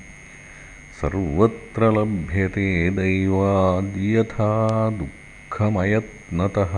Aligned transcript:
सर्वत्र 1.02 1.92
लभ्यते 1.92 2.90
दैवाद्यथा 2.90 4.90
दुःखमयत्नतः 5.58 6.74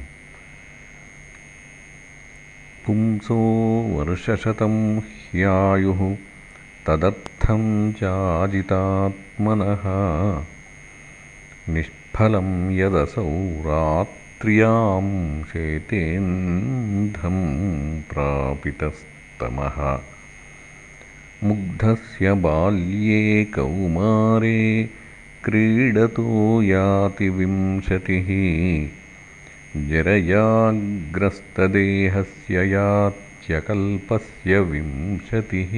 पुंसो 2.87 3.39
वर्षशतं 3.91 4.99
ह्यायुः 4.99 6.17
तदर्थं 6.87 7.93
चाजितात्मनः। 7.93 9.83
निष्फलं 11.75 12.71
यदसौ 12.71 13.29
रात्र्यां 13.61 15.43
शेतेन्धं 15.43 17.39
प्रापितस्तमः 18.03 20.01
मुग्धस्य 21.47 22.33
बाल्ये 22.45 23.45
कौमारे 23.55 24.61
क्रीडतो 25.45 26.63
याति 26.63 27.29
विंशतिः 27.29 28.29
जरयाग्रस्तदेहस्य 29.89 32.69
यात्यकल्पस्य 32.73 34.61
विंशतिः। 34.71 35.75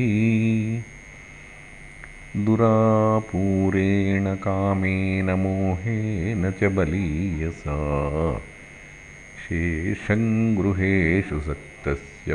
दुरापूरेण 2.44 4.34
कामेन 4.34 5.30
मोहेन 5.30 6.50
च 6.50 6.70
बलीयसा 6.76 7.76
शेषं 9.44 10.22
गृहेषु 10.56 11.40
सक्तस्य 11.40 12.34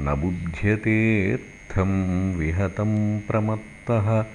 न 0.00 0.10
बुध्यतेऽर्थं 0.18 2.36
विहतं 2.36 3.20
प्रमत्तः। 3.20 4.26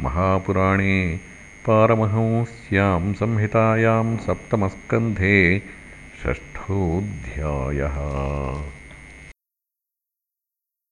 महापुराणे 0.03 0.95
पारमहंस्यां 1.65 3.01
संहितायां 3.21 4.05
सप्तमस्कन्धे 4.27 5.37
षष्ठोऽध्यायः 6.21 7.97